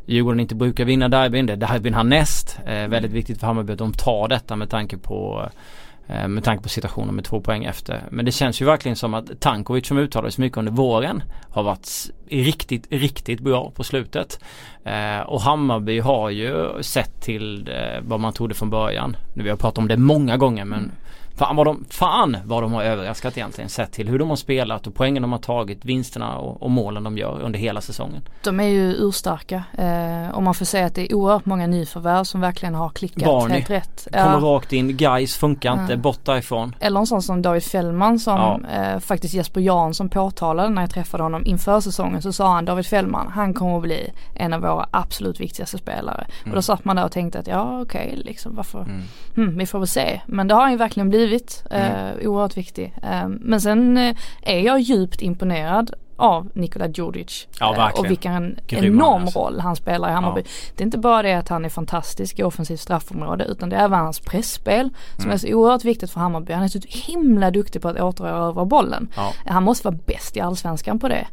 [0.06, 1.46] Djurgården inte brukar vinna derbyn.
[1.46, 2.60] Det är derbyn härnäst.
[2.66, 5.50] Eh, väldigt viktigt för Hammarby att de tar detta med tanke på eh,
[6.12, 8.04] Eh, med tanke på situationen med två poäng efter.
[8.10, 12.10] Men det känns ju verkligen som att Tankovic som uttalades mycket under våren har varit
[12.30, 14.40] riktigt, riktigt bra på slutet.
[14.84, 19.18] Eh, och Hammarby har ju sett till eh, vad man trodde från början.
[19.34, 20.92] Nu vi har pratat om det många gånger men mm
[21.36, 24.88] fan vad de, fan vad de har överraskat egentligen sett till hur de har spelat
[24.88, 28.22] och poängen de har tagit, vinsterna och, och målen de gör under hela säsongen.
[28.44, 32.24] De är ju urstarka eh, och man får säga att det är oerhört många nyförvärv
[32.24, 33.54] som verkligen har klickat Barney.
[33.58, 34.08] helt rätt.
[34.12, 34.48] Kommer Ja.
[34.56, 35.98] rakt in, guys funkar inte, Ja.
[35.98, 36.76] bort därifrån.
[36.80, 38.60] Eller en sån som David Fällman som Ja.
[38.82, 42.86] eh, faktiskt Jesper Jansson påtalade när jag träffade honom inför säsongen så sa han David
[42.86, 46.28] Fällman han kommer att bli en av våra absolut viktigaste spelare.
[46.46, 49.02] Och då satt man där och tänkte att ja okej liksom varför, Mm.
[49.36, 50.22] hmm, vi får väl se.
[50.26, 51.31] Men det har han ju verkligen blivit,
[51.72, 52.94] eh, oerhört viktig.
[53.04, 57.48] Eh, men sen eh, är jag djupt imponerad av Nikola Djurdjic.
[57.60, 59.40] Ja, Eh, och vilken Grym enorm alltså.
[59.40, 60.42] roll han spelar i Hammarby.
[60.42, 60.50] Ja.
[60.76, 63.84] Det är inte bara det att han är fantastisk i offensivt straffområde utan det är
[63.86, 65.34] även hans pressspel som Mm.
[65.34, 66.54] är så oerhört viktigt för Hammarby.
[66.54, 69.10] Han är så himla duktig på att återerövra bollen.
[69.16, 69.34] Ja.
[69.46, 71.28] Han måste vara bäst i allsvenskan på det.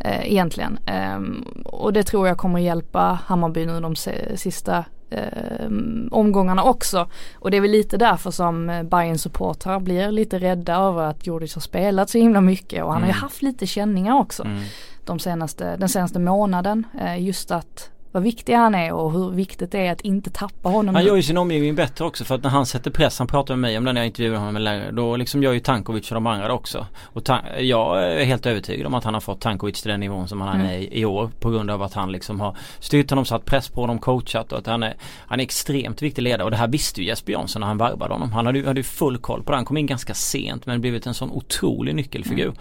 [0.00, 0.78] Eh, egentligen.
[0.86, 3.96] Ehm, och det tror jag kommer hjälpa Hammarby nu de
[4.36, 5.68] sista eh,
[6.10, 7.08] omgångarna också.
[7.38, 11.26] Och det är väl lite därför som eh, Bayern supportrar blir lite rädda över att
[11.26, 13.22] Djurdjic har spelat så himla mycket och han har ju Mm.
[13.22, 14.62] haft lite känningar också Mm.
[15.04, 16.86] de senaste, den senaste månaden.
[17.00, 20.68] Eh, just att vad viktig han är och hur viktigt det är att inte tappa
[20.68, 20.94] honom.
[20.94, 23.54] Han gör ju sin omgivning bättre också för att när han sätter press, han pratar
[23.56, 26.14] med mig om det när jag intervjuade honom längre, då liksom gör ju Tankovic och
[26.14, 26.86] de andra det också.
[27.02, 30.28] Och ta- jag är helt övertygad om att han har fått Tankovic till den nivån
[30.28, 30.66] som han Mm.
[30.66, 33.68] är i, i år på grund av att han liksom har styrt honom, satt press
[33.68, 36.68] på honom, coachat och att han är, han är extremt viktig ledare och det här
[36.68, 38.32] visste ju Jesper Jansson när han värvade honom.
[38.32, 39.56] Han hade ju, full koll på det.
[39.56, 42.46] Han kom in ganska sent men blivit en sån otrolig nyckelfigur.
[42.48, 42.54] Ehm,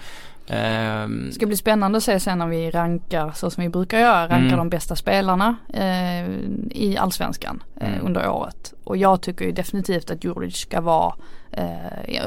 [0.47, 4.21] Det ska bli spännande att se sen när vi rankar så som vi brukar göra,
[4.23, 4.57] rankar Mm.
[4.57, 6.29] de bästa spelarna eh,
[6.71, 8.05] i allsvenskan eh, Mm.
[8.05, 8.73] under året.
[8.83, 11.13] Och jag tycker ju definitivt att Djurdjic ska vara
[11.51, 11.65] eh,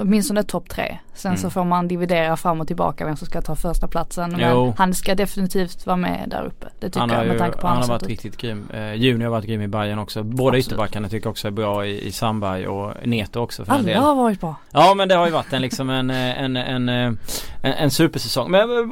[0.00, 0.98] åtminstone topp tre.
[1.14, 1.50] Sen så Mm.
[1.50, 4.30] får man dividera fram och tillbaka vem som ska ta första platsen.
[4.30, 4.74] Men Jo.
[4.78, 6.66] han ska definitivt vara med där uppe.
[6.78, 8.08] Det tycker han jag ju, med tanke på han har varit ut.
[8.08, 8.68] riktigt grym.
[8.74, 10.22] Eh, Juni har varit grym i Bayern också.
[10.22, 10.66] Båda Absolut.
[10.66, 14.14] ytterbackarna tycker jag också är bra i, i Sandberg och Neto också för Alla har
[14.14, 14.54] varit bra.
[14.70, 16.94] Ja men det har ju varit en liksom en, eh, en, en, eh,
[17.62, 18.50] en, en supersäsong.
[18.50, 18.84] Men eh,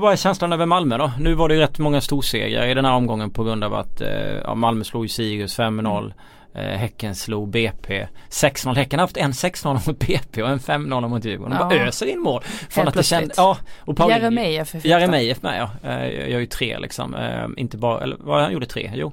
[0.00, 1.12] vad, är känslan över Malmö då?
[1.18, 4.00] Nu var det ju rätt många storsegrar i den här omgången på grund av att
[4.00, 4.08] eh,
[4.44, 6.12] ja, Malmö slog ju Sirius 5-0.
[6.54, 8.74] Eh, häcken slog BP 6-0.
[8.74, 11.58] Häcken har haft en 6-0 mot BP och en 5-0 mot Djurgården.
[11.58, 11.82] De bara Ja.
[11.86, 12.42] öser in mål.
[12.44, 13.06] Helt det plötsligt.
[13.06, 15.90] kände, ja, och Paulinho- Jeremejeff Jeremejeff med ja.
[15.90, 17.14] Eh, jag gör ju tre liksom.
[17.14, 18.90] Eh, inte bara, eller vad han gjorde tre?
[18.94, 19.12] Jo.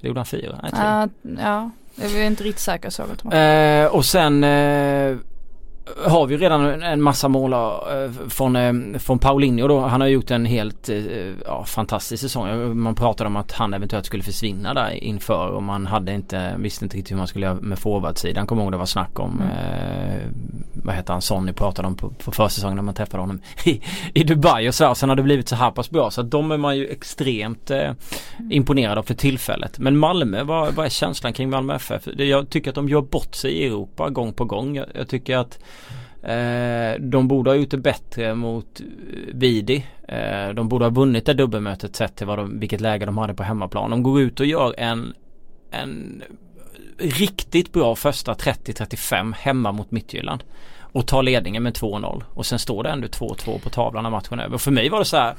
[0.00, 0.58] Det gjorde han fyra.
[0.62, 0.80] Nej, tre.
[0.82, 1.08] Ja,
[1.42, 3.02] ja, jag är inte riktigt säker så.
[3.36, 5.16] Eh, och sen eh,
[6.06, 7.58] har vi redan en- massa mål eh,
[8.28, 9.80] från, eh, från Paulinho då.
[9.80, 10.96] Han har gjort en helt eh,
[11.46, 12.76] ja, fantastisk säsong.
[12.78, 16.84] Man pratade om att han eventuellt skulle försvinna där inför och man hade inte, visste
[16.84, 18.46] inte riktigt hur man skulle göra med forwardsidan.
[18.46, 20.22] Kommer ihåg det var snack om eh,
[20.72, 23.80] vad heter han, Sonny pratade om på, på försäsongen när man träffade honom i,
[24.14, 24.94] i Dubai och så.
[24.94, 27.70] Sen har det blivit så här pass bra så att de är man ju extremt
[27.70, 27.90] eh,
[28.50, 29.78] imponerad av för tillfället.
[29.78, 32.08] Men Malmö, vad, vad är känslan kring Malmö FF?
[32.16, 34.76] Jag tycker att de gör bort sig i Europa gång på gång.
[34.76, 35.58] Jag, jag tycker att
[36.22, 38.86] eh, de borde ha gjort det bättre mot eh,
[39.34, 39.86] Vidi.
[40.08, 43.34] Eh, de borde ha vunnit det dubbelmötet sett till vad de, vilket läge de hade
[43.34, 43.90] på hemmaplan.
[43.90, 45.14] De går ut och gör en,
[45.70, 46.22] en
[46.98, 50.44] riktigt bra första 30-35 hemma mot Midtjylland.
[50.92, 54.40] Och tar ledningen med 2-0 och sen står det ändå 2-2 på tavlan när matchen
[54.40, 54.54] är över.
[54.54, 55.34] Och för mig var det så här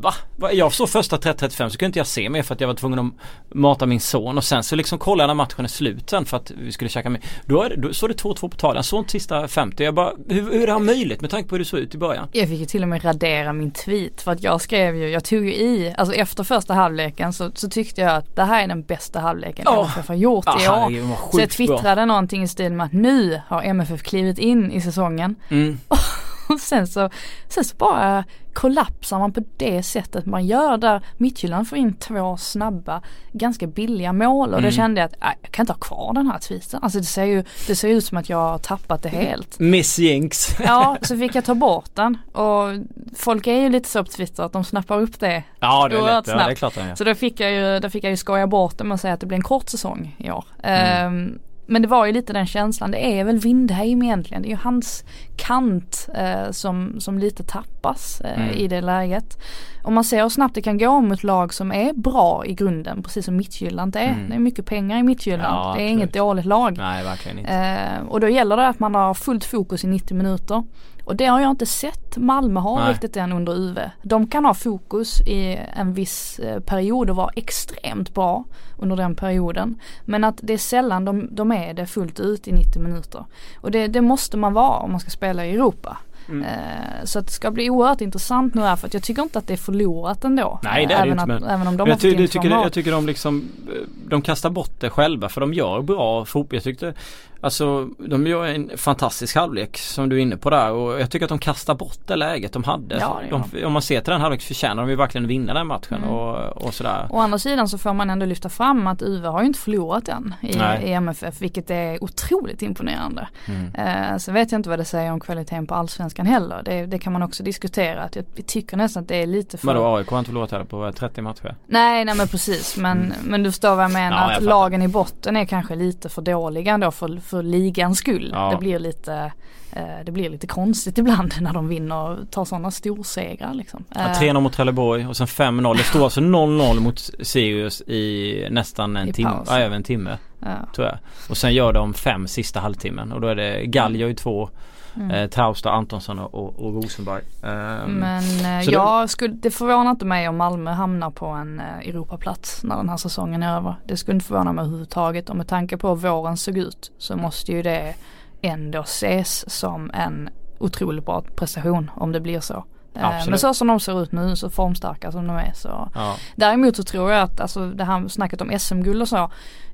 [0.00, 0.14] Va?
[0.52, 2.98] Jag såg första 30-35 så kunde inte jag se mer för att jag var tvungen
[2.98, 3.12] att
[3.54, 6.36] mata min son och sen så liksom kollade jag när matchen är slut sen för
[6.36, 7.22] att vi skulle käka med.
[7.46, 9.84] Då, är det, då såg det 2-2 på såg inte sista 50.
[9.84, 11.94] Jag bara, hur, hur är det här möjligt med tanke på hur det såg ut
[11.94, 12.28] i början?
[12.32, 15.24] Jag fick ju till och med radera min tweet för att jag skrev ju, jag
[15.24, 18.68] tog ju i, alltså efter första halvleken så, så tyckte jag att det här är
[18.68, 19.78] den bästa halvleken Åh.
[19.78, 20.90] MFF har gjort i Ah, år.
[20.90, 21.66] Så jag sjukt bra.
[21.76, 25.78] twittrade någonting i stil med att nu har MFF klivit in i säsongen Mm.
[26.48, 27.10] och sen så,
[27.48, 32.36] sen så bara kollapsar man på det sättet man gör där Midtjylland får in två
[32.36, 34.70] snabba, ganska billiga mål och då Mm.
[34.72, 36.80] kände jag att äh, jag kan inte ha kvar den här tweeten.
[36.82, 39.58] Alltså det ser ju, det ser ut som att jag har tappat det helt.
[39.58, 40.56] Miss Jinx.
[40.60, 42.68] Ja, så fick jag ta bort den och
[43.16, 45.42] folk är ju lite så på Twitter att de snappar upp det.
[45.60, 46.94] Ja det är lätt, ja, det är klart han gör.
[46.94, 49.14] Så då fick jag ju, då fick jag ju skoja bort det med att säga
[49.14, 50.44] att det blir en kort säsong i år.
[50.62, 51.06] Mm.
[51.06, 54.42] Ehm, men det var ju lite den känslan, det är väl Windheim egentligen.
[54.42, 55.04] Det är ju hans
[55.36, 58.50] kant eh, som, som lite tappas eh, Mm.
[58.56, 59.38] i det läget.
[59.82, 63.02] Om man ser hur snabbt det kan gå mot lag som är bra i grunden,
[63.02, 64.00] precis som Midtjylland är.
[64.08, 64.28] Mm.
[64.28, 65.90] Det är mycket pengar i Midtjylland, Ja, det är absolut.
[65.90, 66.76] inget dåligt lag.
[66.78, 67.52] Nej verkligen inte.
[67.52, 70.62] Eh, och då gäller det att man har fullt fokus i 90 minuter.
[71.08, 72.92] Och det har jag inte sett Malmö ha Nej.
[72.92, 73.78] riktigt än under UV.
[74.02, 78.44] De kan ha fokus i en viss eh, period och vara extremt bra
[78.78, 79.80] under den perioden.
[80.04, 83.24] Men att det är sällan de, de är det fullt ut i 90 minuter.
[83.60, 85.98] Och det, det måste man vara om man ska spela i Europa.
[86.28, 86.44] Mm.
[86.44, 89.46] Eh, så det ska bli oerhört intressant nu här för att jag tycker inte att
[89.46, 90.60] det är förlorat ändå.
[90.62, 92.30] Nej, det är det även, inte, att, men- även om de Men jag, ty, jag,
[92.30, 92.62] tycker, mål.
[92.62, 93.74] jag tycker de liksom eh,
[94.08, 96.56] De kastar bort det själva för de gör bra fotboll.
[96.56, 96.94] Jag tyckte
[97.40, 101.26] Alltså de gör en fantastisk halvlek som du är inne på där och jag tycker
[101.26, 102.98] att de kastar bort det läget de hade.
[103.00, 105.98] Ja, de, om man ser till den halvlek förtjänar de ju verkligen vinna den matchen
[105.98, 106.10] Mm.
[106.10, 107.06] och, och sådär.
[107.10, 110.08] Å andra sidan så får man ändå lyfta fram att UV har ju inte förlorat
[110.08, 110.52] än i,
[110.86, 113.28] i MFF vilket är otroligt imponerande.
[113.46, 113.74] Mm.
[113.74, 116.62] Eh, så vet jag inte vad det säger om kvaliteten på allsvenskan heller.
[116.64, 118.02] Det, det kan man också diskutera.
[118.02, 119.66] Att jag, jag tycker nästan att det är lite för...
[119.66, 121.56] Vadå AIK har inte förlorat heller på eh, 30 matcher?
[121.66, 122.76] Nej, nej men precis.
[122.76, 124.16] Men, men du förstår vad jag menar.
[124.16, 124.28] Mm.
[124.28, 127.98] Ja, jag att lagen i botten är kanske lite för dåliga ändå för, för ligans
[127.98, 128.30] skull.
[128.34, 128.50] Ja.
[128.50, 129.32] Det blir lite
[129.72, 133.84] eh, det blir lite konstigt ibland när de vinner och tar sådana storsegrar liksom.
[133.94, 135.76] Ja, Eh, 3-0 mot Trelleborg och sen 5-0.
[135.76, 139.48] Det står alltså 0-0 mot Sirius i nästan en I timme, paus.
[139.50, 140.48] ja, över en timme ja.
[140.74, 140.98] tror jag.
[141.30, 144.50] Och sen gör de fem sista halvtimmen och då är det Galjo i två,
[144.96, 145.10] Mm.
[145.10, 147.22] eh, Trausta, Antonsson och, och, Rosenberg.
[147.42, 151.26] Ehm, Men eh, så det- jag skulle, det förvånar inte mig om Malmö hamnar på
[151.26, 153.74] en eh, Europaplats när den här säsongen är över.
[153.86, 157.16] Det skulle inte förvåna mig överhuvudtaget och med tanke på hur våren såg ut så
[157.16, 157.94] måste ju det
[158.42, 162.64] ändå ses som en otroligt bra prestation om det blir så.
[162.98, 163.30] Eh, Absolut.
[163.30, 165.90] Men så som de ser ut nu, så formstarka som de är så.
[165.94, 166.16] ja.
[166.36, 169.30] Däremot så tror jag att alltså det här snacket om SM-guld och så.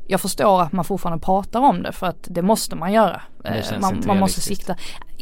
[0.06, 3.20] Jag förstår att man fortfarande pratar om det för att det måste man göra.
[3.42, 4.76] Det Eh, man man måste sikta.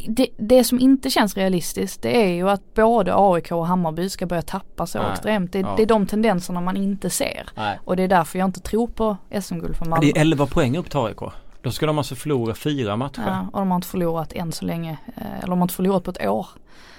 [0.07, 4.25] Det, det som inte känns realistiskt det är ju att både AIK och Hammarby ska
[4.25, 5.11] börja tappa så Nej.
[5.11, 5.51] extremt.
[5.51, 5.73] Det, Ja.
[5.77, 7.49] det är de tendenserna man inte ser.
[7.55, 7.79] Nej.
[7.85, 10.05] Och det är därför jag inte tror på SM-guld för Malmö.
[10.05, 11.17] Det är 11 poäng upp till AIK.
[11.63, 13.23] Då ska de alltså förlora fyra matcher.
[13.27, 14.97] Ja, och de har inte förlorat än så länge.
[15.15, 16.47] eh, Eller de har inte förlorat på ett år.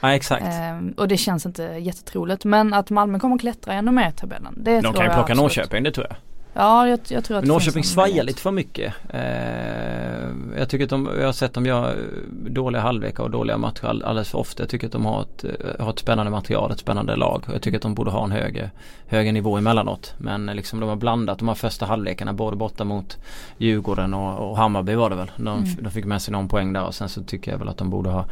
[0.01, 0.45] Nej exakt.
[0.45, 2.45] Eh, och det känns inte jättetroligt.
[2.45, 4.55] Men att Malmö kommer klättra ännu mer i tabellen.
[4.57, 5.35] Det de tror kan ju plocka.
[5.35, 6.17] Norrköping det tror jag.
[6.57, 8.95] Ja, jag, jag tror att Norrköping svajar lite för mycket.
[9.09, 11.97] Eh, jag tycker att de, jag har sett dem göra eh,
[12.51, 14.63] dåliga halvlekar och dåliga matcher all- alldeles för ofta.
[14.63, 17.43] Jag tycker att de har ett, eh, har ett spännande material, ett spännande lag.
[17.53, 18.71] Jag tycker att de borde ha en högre,
[19.07, 20.15] högre nivå emellanåt.
[20.19, 23.19] Men eh, liksom de har blandat de här första halvlekarna både borta mot
[23.59, 25.31] Djurgården och, och Hammarby var det väl.
[25.37, 25.65] De, Mm.
[25.81, 27.91] de fick med sig någon poäng där och sen så tycker jag väl att de
[27.91, 28.25] borde ha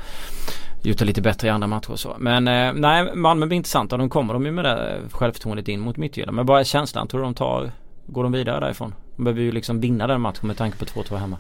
[0.83, 2.17] gjort det lite bättre i andra matcher och så.
[2.19, 3.97] Men eh, nej, Malmö blir intressanta.
[3.97, 6.37] De kommer de ju med det självförtroendet in mot Midtjylland.
[6.37, 7.71] Men bara känslan, tror du de tar
[8.07, 8.95] Går de vidare därifrån?
[9.17, 11.37] De behöver ju liksom vinna den matchen med tanke på 2-2 hemma.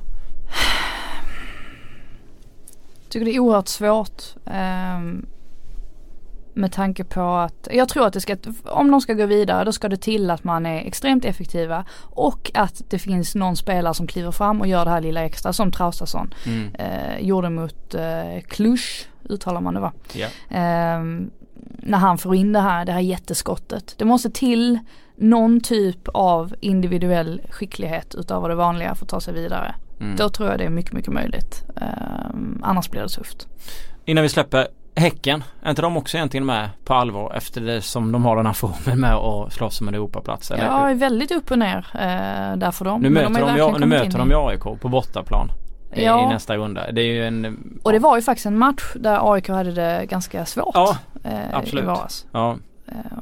[3.08, 4.22] tycker det är oerhört svårt.
[4.46, 5.26] ehm,
[6.54, 9.72] med tanke på att, jag tror att det ska, om de ska gå vidare då
[9.72, 14.06] ska det till att man är extremt effektiva och att det finns någon spelare som
[14.06, 16.74] kliver fram och gör det här lilla extra som Traustason Mm.
[16.74, 18.80] eh, gjorde mot eh, Cluj,
[19.28, 19.92] uttalar man det va?
[20.12, 20.28] Ja.
[20.50, 21.30] Ehm,
[21.78, 23.94] när han får in det här, det här jätteskottet.
[23.98, 24.78] Det måste till
[25.16, 29.74] någon typ av individuell skicklighet utöver det vanliga för att ta sig vidare.
[30.00, 30.16] Mm.
[30.16, 31.64] Då tror jag det är mycket, mycket möjligt.
[31.76, 33.48] Ehm, annars blir det tufft.
[34.04, 38.12] Innan vi släpper Häcken, är inte de också egentligen med på allvar efter det som
[38.12, 40.50] de har den här formen med att slåss om en Europaplats?
[40.50, 40.64] Eller?
[40.64, 43.00] Jag är väldigt upp och ner eh, där för dem.
[43.00, 45.50] nu möter de, verkligen ja, nu möter de AIK på bortaplan
[45.94, 46.26] i, Ja.
[46.26, 46.92] i nästa runda.
[46.92, 47.58] Det är ju en...
[47.82, 50.74] Och det var ju faktiskt en match där AIK hade det ganska svårt.
[50.74, 51.84] Ja, eh, absolut.
[51.84, 52.26] I våras.
[52.32, 52.56] Ja,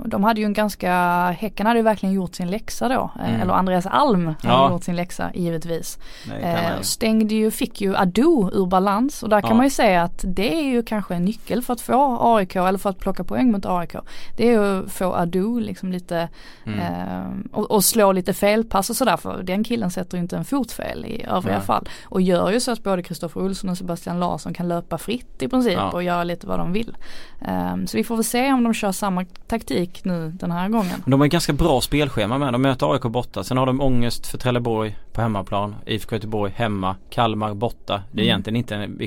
[0.04, 0.92] De hade ju en ganska,
[1.30, 3.10] Häcken hade ju verkligen gjort sin läxa då.
[3.20, 3.40] Eh, Mm.
[3.40, 4.70] Eller Andreas Alm hade Ja.
[4.70, 5.98] gjort sin läxa givetvis.
[6.24, 9.56] kan man Eh, stängde ju, fick ju Ado ur balans och där kan Ja.
[9.56, 12.78] man ju säga att det är ju kanske en nyckel för att få AIK eller
[12.78, 13.94] för att plocka poäng mot AIK.
[14.36, 16.28] Det är ju att få Ado liksom lite
[16.66, 16.78] Mm.
[16.78, 20.44] eh, och, och slå lite felpass och sådär för den killen sätter ju inte en
[20.44, 21.66] fot fel i övriga Nej.
[21.66, 21.88] fall.
[22.04, 25.48] Och gör ju så att både Kristoffer Olsson och Sebastian Larsson kan löpa fritt i
[25.48, 25.90] princip Ja.
[25.90, 26.96] och göra lite vad de vill.
[27.40, 29.59] Eh, så vi får väl se om de kör samma taktik
[30.04, 31.02] nu den här gången.
[31.06, 32.52] De har ett ganska bra spelschema med.
[32.54, 33.44] De möter AIK borta.
[33.44, 35.74] Sen har de ångest för Trelleborg på hemmaplan.
[35.86, 36.96] IFK Göteborg hemma.
[37.10, 38.02] Kalmar borta.
[38.12, 38.28] Det är Mm.
[38.28, 39.00] egentligen inte en,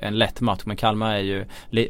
[0.00, 1.44] en lätt match men Kalmar är ju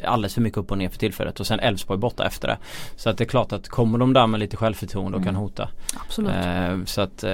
[0.05, 1.40] alldeles för mycket upp och ner för tillfället.
[1.40, 2.57] Och sen Elfsborg borta efter det.
[2.96, 5.42] Så att det är klart att kommer de där med lite självförtroende och kan Mm.
[5.42, 5.68] hota.
[6.07, 6.31] Absolut.
[6.46, 7.31] Eh, så att eh,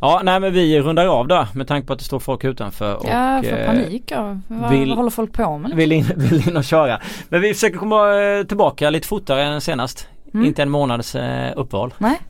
[0.00, 2.94] ja nej men vi rundar av där med tanke på att det står folk utanför.
[2.96, 4.38] Och, ja, för eh, panik ja.
[4.48, 5.70] Vad, vill- vad håller folk på med?
[5.76, 7.00] vill in, vill in och köra.
[7.28, 10.08] Men vi försöker komma eh, tillbaka lite fortare än senast.
[10.34, 10.46] Mm.
[10.46, 11.94] Inte en månads eh, uppehåll.
[11.98, 12.20] Nej.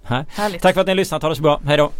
[0.60, 1.22] Tack för att ni har lyssnat.
[1.22, 1.60] Ha det så bra.
[1.64, 1.90] Hej då.